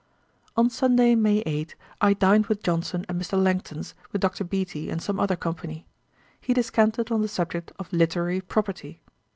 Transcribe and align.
On 0.57 0.67
Sunday, 0.67 1.13
May 1.13 1.41
8, 1.45 1.75
I 2.01 2.13
dined 2.15 2.47
with 2.47 2.63
Johnson 2.63 3.05
at 3.07 3.15
Mr. 3.15 3.39
Langton's 3.39 3.93
with 4.11 4.19
Dr. 4.19 4.43
Beattie 4.43 4.89
and 4.89 4.99
some 4.99 5.19
other 5.19 5.35
company. 5.35 5.85
He 6.39 6.55
descanted 6.55 7.11
on 7.11 7.21
the 7.21 7.27
subject 7.27 7.71
of 7.77 7.93
Literary 7.93 8.41
Property. 8.41 9.03